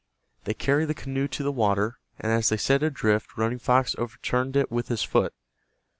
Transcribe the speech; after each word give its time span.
They 0.45 0.55
carried 0.55 0.85
the 0.85 0.95
canoe 0.95 1.27
to 1.27 1.43
the 1.43 1.51
water, 1.51 1.99
and 2.19 2.31
as 2.31 2.49
they 2.49 2.57
set 2.57 2.81
it 2.81 2.87
adrift 2.87 3.37
Running 3.37 3.59
Fox 3.59 3.93
overturned 3.99 4.55
it 4.55 4.71
with 4.71 4.87
his 4.87 5.03
foot. 5.03 5.35